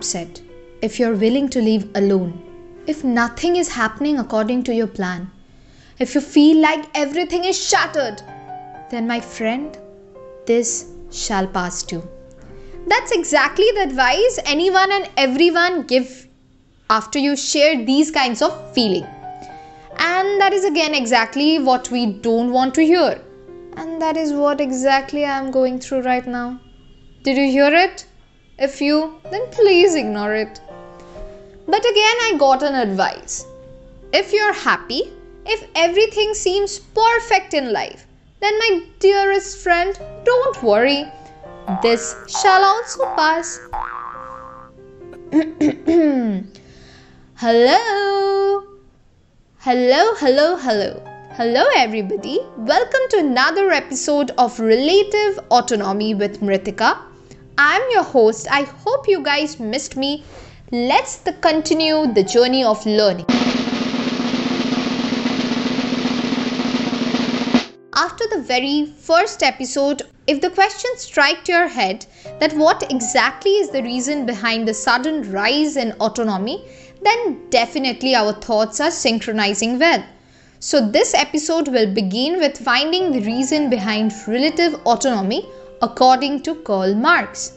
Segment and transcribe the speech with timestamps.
[0.00, 0.40] upset,
[0.80, 2.32] if you're willing to leave alone,
[2.86, 5.30] if nothing is happening according to your plan,
[5.98, 8.22] if you feel like everything is shattered,
[8.90, 9.78] then my friend,
[10.46, 12.02] this shall pass too.
[12.86, 16.26] That's exactly the advice anyone and everyone give
[16.88, 19.06] after you share these kinds of feeling.
[19.98, 23.20] And that is again exactly what we don't want to hear.
[23.76, 26.58] And that is what exactly I am going through right now.
[27.22, 28.06] Did you hear it?
[28.60, 30.60] If you, then please ignore it.
[31.66, 33.46] But again, I got an advice.
[34.12, 35.10] If you're happy,
[35.46, 38.06] if everything seems perfect in life,
[38.40, 41.06] then my dearest friend, don't worry.
[41.80, 43.58] This shall also pass.
[47.36, 48.62] hello.
[49.60, 51.02] Hello, hello, hello.
[51.32, 52.40] Hello, everybody.
[52.58, 57.09] Welcome to another episode of Relative Autonomy with Mritika.
[57.62, 58.46] I'm your host.
[58.50, 60.24] I hope you guys missed me.
[60.72, 63.26] Let's the continue the journey of learning.
[67.92, 72.06] After the very first episode, if the question striked your head
[72.38, 76.64] that what exactly is the reason behind the sudden rise in autonomy,
[77.02, 80.02] then definitely our thoughts are synchronizing well.
[80.60, 85.46] So, this episode will begin with finding the reason behind relative autonomy
[85.82, 87.52] according to Karl Marx.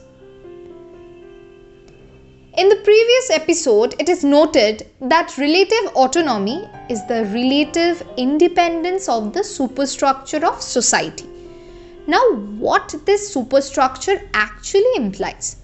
[2.57, 9.33] In the previous episode, it is noted that relative autonomy is the relative independence of
[9.33, 11.27] the superstructure of society.
[12.05, 12.21] Now,
[12.59, 15.57] what this superstructure actually implies?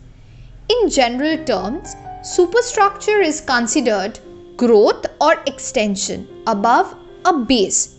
[0.68, 4.20] In general terms, superstructure is considered
[4.58, 7.96] growth or extension above a base.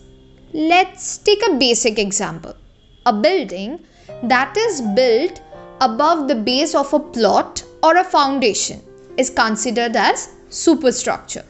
[0.53, 2.55] Let's take a basic example.
[3.05, 3.79] A building
[4.23, 5.41] that is built
[5.81, 8.81] above the base of a plot or a foundation
[9.17, 11.45] is considered as superstructure.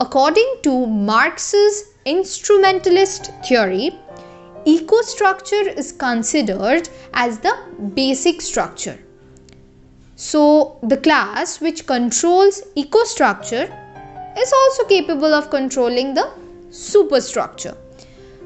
[0.00, 3.96] According to Marx's instrumentalist theory,
[4.66, 7.56] ecostructure is considered as the
[7.94, 8.98] basic structure.
[10.16, 13.66] So, the class which controls ecostructure
[14.38, 16.30] is also capable of controlling the
[16.70, 17.76] superstructure.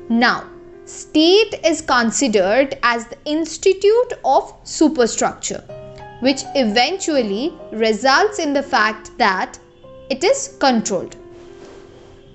[0.09, 0.45] Now,
[0.87, 5.63] state is considered as the institute of superstructure
[6.21, 9.59] which eventually results in the fact that
[10.09, 11.17] it is controlled.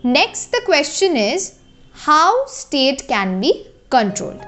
[0.04, 1.60] Next, the question is
[1.94, 4.46] how state can be controlled?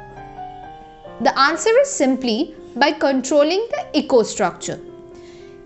[1.21, 4.79] The answer is simply by controlling the ecostructure.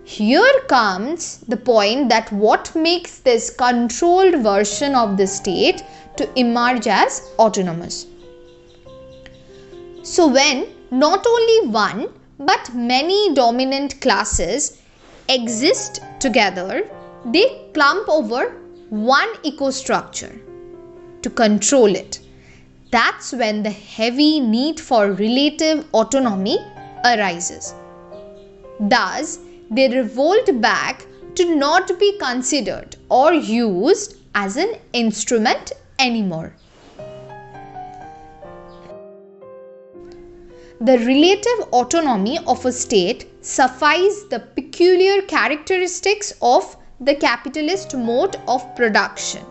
[0.04, 5.82] Here comes the point that what makes this controlled version of the state
[6.16, 8.06] to emerge as autonomous.
[10.10, 12.08] So, when not only one
[12.38, 14.80] but many dominant classes
[15.28, 16.88] exist together,
[17.26, 18.54] they clump over
[18.88, 20.40] one ecostructure
[21.20, 22.20] to control it.
[22.90, 26.58] That's when the heavy need for relative autonomy
[27.04, 27.74] arises.
[28.80, 29.38] Thus,
[29.70, 31.04] they revolt back
[31.34, 36.54] to not be considered or used as an instrument anymore.
[40.80, 48.64] The relative autonomy of a state suffice the peculiar characteristics of the capitalist mode of
[48.76, 49.44] production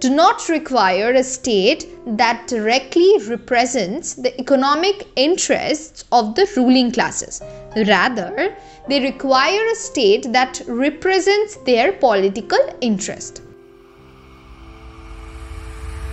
[0.00, 7.42] do not require a state that directly represents the economic interests of the ruling classes.
[7.76, 8.56] Rather,
[8.88, 13.42] they require a state that represents their political interest.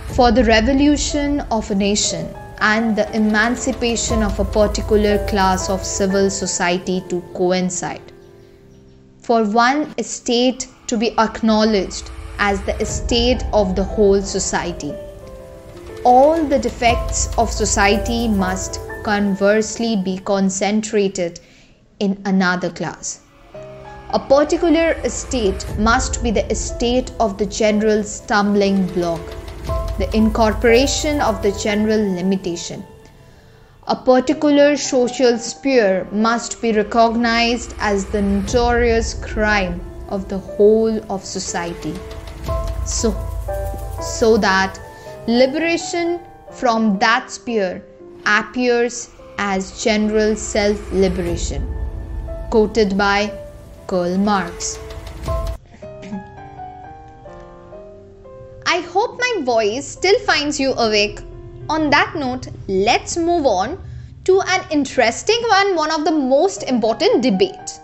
[0.08, 2.28] For the revolution of a nation,
[2.60, 8.12] and the emancipation of a particular class of civil society to coincide.
[9.20, 14.94] For one estate to be acknowledged as the estate of the whole society.
[16.04, 21.40] All the defects of society must conversely be concentrated
[21.98, 23.20] in another class.
[24.10, 29.20] A particular estate must be the estate of the general stumbling block
[29.98, 32.84] the incorporation of the general limitation.
[33.88, 41.24] A particular social sphere must be recognized as the notorious crime of the whole of
[41.24, 41.94] society.
[42.84, 43.16] So,
[44.00, 44.78] so that
[45.26, 46.20] liberation
[46.52, 47.82] from that sphere
[48.26, 51.66] appears as general self liberation.
[52.50, 53.32] Quoted by
[53.86, 54.78] Karl Marx.
[58.70, 61.20] I hope my voice still finds you awake.
[61.70, 63.82] On that note, let's move on
[64.24, 67.80] to an interesting one, one of the most important debate.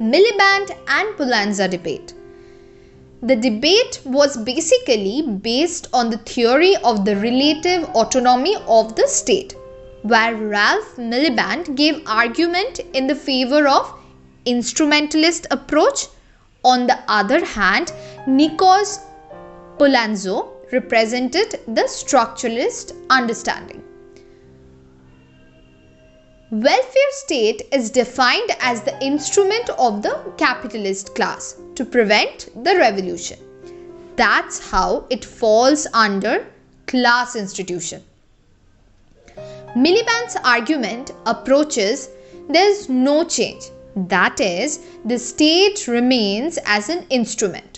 [0.00, 2.14] Miliband and Poulantzas debate.
[3.20, 9.56] The debate was basically based on the theory of the relative autonomy of the state,
[10.00, 13.92] where Ralph Miliband gave argument in the favor of
[14.46, 16.06] instrumentalist approach.
[16.64, 17.92] On the other hand,
[18.28, 19.00] Nikos
[19.78, 23.82] Poulantzas represented the structuralist understanding.
[26.50, 33.38] Welfare state is defined as the instrument of the capitalist class to prevent the revolution.
[34.16, 36.46] That's how it falls under
[36.86, 38.02] class institution.
[39.74, 42.10] Miliband's argument approaches
[42.50, 43.70] there's no change.
[43.96, 47.77] That is, the state remains as an instrument.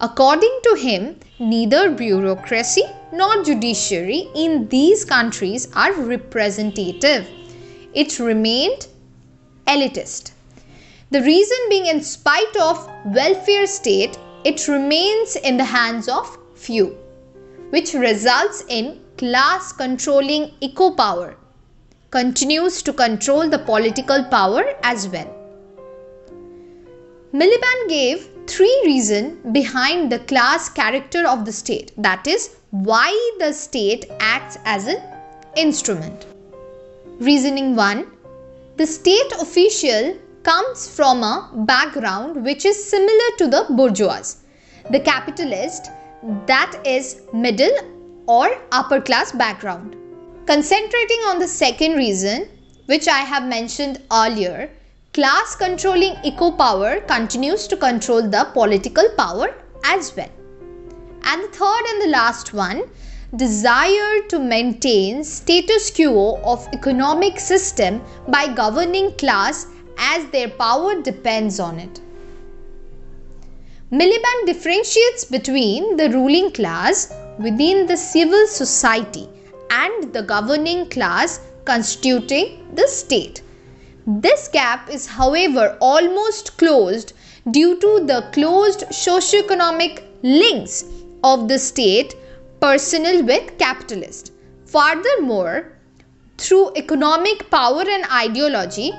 [0.00, 7.26] According to him, neither bureaucracy nor judiciary in these countries are representative
[7.94, 8.86] it remained
[9.66, 10.32] elitist.
[11.10, 16.96] The reason being, in spite of welfare state, it remains in the hands of few,
[17.70, 21.36] which results in class controlling eco power,
[22.10, 25.34] continues to control the political power as well.
[27.32, 33.52] Miliband gave three reason behind the class character of the state, that is, why the
[33.52, 35.02] state acts as an
[35.56, 36.26] instrument.
[37.18, 38.06] Reasoning 1
[38.76, 44.22] The state official comes from a background which is similar to the bourgeois,
[44.90, 45.90] the capitalist,
[46.46, 47.76] that is middle
[48.26, 49.96] or upper class background.
[50.46, 52.48] Concentrating on the second reason,
[52.86, 54.70] which I have mentioned earlier,
[55.18, 59.48] class controlling eco power continues to control the political power
[59.82, 60.30] as well.
[61.24, 62.82] And the third and the last one,
[63.34, 69.66] desire to maintain status quo of economic system by governing class
[69.98, 72.00] as their power depends on it.
[73.90, 79.28] Miliband differentiates between the ruling class within the civil society
[79.82, 83.42] and the governing class constituting the state.
[84.10, 87.12] This gap is, however, almost closed
[87.50, 90.86] due to the closed socio-economic links
[91.22, 92.14] of the state
[92.58, 94.32] personal with capitalist.
[94.64, 95.72] Furthermore,
[96.38, 98.94] through economic power and ideology,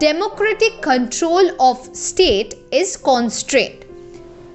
[0.00, 3.86] democratic control of state is constrained.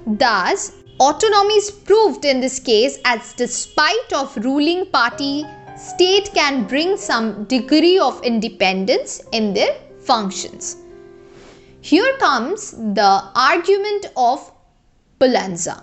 [0.06, 5.44] Thus, autonomy is proved in this case as despite of ruling party,
[5.82, 10.76] state can bring some degree of independence in their functions.
[11.80, 14.52] Here comes the argument of
[15.18, 15.82] Poulantzas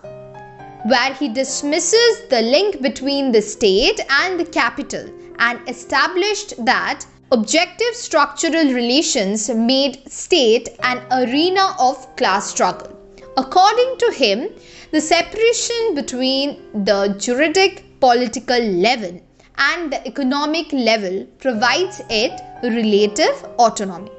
[0.85, 5.05] where he dismisses the link between the state and the capital
[5.39, 12.95] and established that objective structural relations made state an arena of class struggle.
[13.35, 14.49] According to him,
[14.91, 19.21] the separation between the juridic political level
[19.59, 24.11] and the economic level provides it relative autonomy.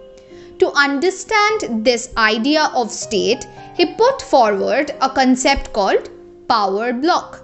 [0.59, 6.11] To understand this idea of state, he put forward a concept called
[6.49, 7.43] power bloc.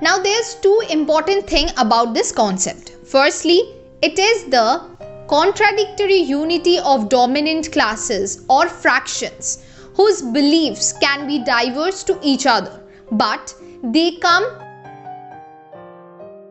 [0.00, 2.92] Now there's two important thing about this concept.
[3.04, 4.82] Firstly, it is the
[5.28, 12.82] contradictory unity of dominant classes or fractions whose beliefs can be diverse to each other,
[13.10, 14.46] but they come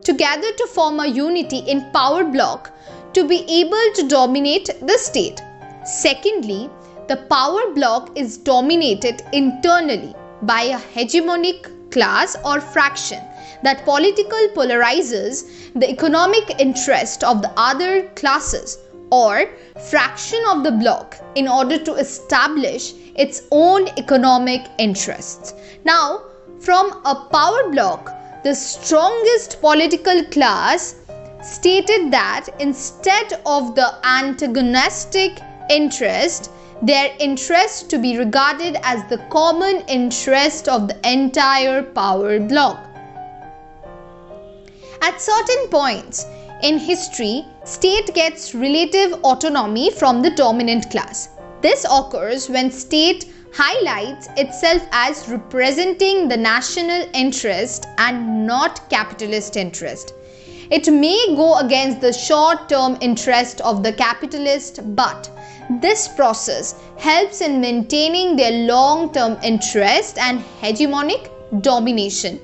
[0.02, 2.70] together to form a unity in power bloc
[3.12, 5.40] to be able to dominate the state.
[5.84, 6.70] Secondly,
[7.08, 13.22] the power bloc is dominated internally by a hegemonic class or fraction
[13.62, 18.78] that political polarizes the economic interest of the other classes
[19.10, 19.48] or
[19.90, 25.54] fraction of the bloc in order to establish its own economic interests.
[25.84, 26.22] Now,
[26.60, 28.12] from a power bloc,
[28.44, 30.94] the strongest political class
[31.42, 35.40] stated that instead of the antagonistic
[35.70, 36.50] interest,
[36.82, 42.78] their interest to be regarded as the common interest of the entire power bloc.
[45.02, 46.24] At certain points
[46.62, 51.30] in history, state gets relative autonomy from the dominant class.
[51.60, 60.14] This occurs when state highlights itself as representing the national interest and not capitalist interest.
[60.70, 65.30] It may go against the short term interest of the capitalist, but
[65.80, 71.30] this process helps in maintaining their long term interest and hegemonic
[71.62, 72.40] domination.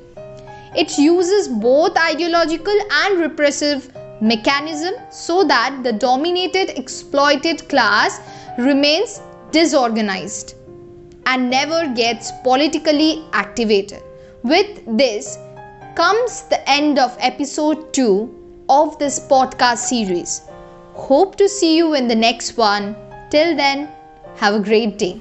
[0.76, 8.20] It uses both ideological and repressive mechanism so that the dominated exploited class
[8.58, 9.20] remains
[9.50, 10.54] disorganized
[11.26, 14.02] and never gets politically activated.
[14.42, 15.38] With this
[15.96, 20.42] comes the end of episode 2 of this podcast series.
[20.92, 22.96] Hope to see you in the next one.
[23.30, 23.88] Till then,
[24.36, 25.20] have a great day.